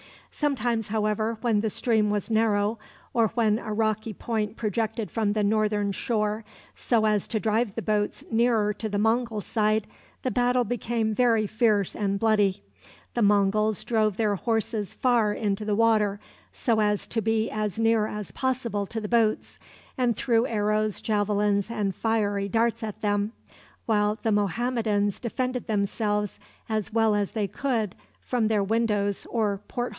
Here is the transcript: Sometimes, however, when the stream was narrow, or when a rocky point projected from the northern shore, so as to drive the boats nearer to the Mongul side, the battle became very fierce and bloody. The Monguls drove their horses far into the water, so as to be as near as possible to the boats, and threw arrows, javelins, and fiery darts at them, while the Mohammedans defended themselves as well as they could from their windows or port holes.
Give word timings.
Sometimes, 0.31 0.87
however, 0.87 1.37
when 1.41 1.59
the 1.59 1.69
stream 1.69 2.09
was 2.09 2.31
narrow, 2.31 2.79
or 3.13 3.27
when 3.35 3.59
a 3.59 3.71
rocky 3.71 4.11
point 4.13 4.55
projected 4.55 5.11
from 5.11 5.33
the 5.33 5.43
northern 5.43 5.91
shore, 5.91 6.43
so 6.73 7.05
as 7.05 7.27
to 7.27 7.39
drive 7.39 7.75
the 7.75 7.83
boats 7.83 8.23
nearer 8.31 8.73
to 8.73 8.89
the 8.89 8.97
Mongul 8.97 9.41
side, 9.43 9.85
the 10.23 10.31
battle 10.31 10.63
became 10.63 11.13
very 11.13 11.45
fierce 11.45 11.95
and 11.95 12.17
bloody. 12.19 12.63
The 13.13 13.21
Monguls 13.21 13.83
drove 13.83 14.17
their 14.17 14.33
horses 14.35 14.95
far 14.95 15.33
into 15.33 15.63
the 15.65 15.75
water, 15.75 16.19
so 16.51 16.79
as 16.81 17.05
to 17.07 17.21
be 17.21 17.51
as 17.51 17.77
near 17.77 18.07
as 18.07 18.31
possible 18.31 18.87
to 18.87 18.99
the 19.01 19.09
boats, 19.09 19.59
and 19.99 20.15
threw 20.15 20.47
arrows, 20.47 21.01
javelins, 21.01 21.69
and 21.69 21.93
fiery 21.93 22.49
darts 22.49 22.81
at 22.81 23.01
them, 23.01 23.33
while 23.85 24.17
the 24.23 24.31
Mohammedans 24.31 25.19
defended 25.19 25.67
themselves 25.67 26.39
as 26.67 26.91
well 26.91 27.13
as 27.13 27.31
they 27.31 27.47
could 27.47 27.95
from 28.21 28.47
their 28.47 28.63
windows 28.63 29.27
or 29.29 29.59
port 29.67 29.89
holes. 29.89 29.89